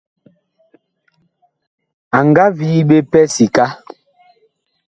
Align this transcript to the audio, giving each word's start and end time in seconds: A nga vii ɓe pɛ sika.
A 2.17 2.19
nga 2.27 2.45
vii 2.57 2.81
ɓe 2.87 2.97
pɛ 3.11 3.19
sika. 3.35 3.65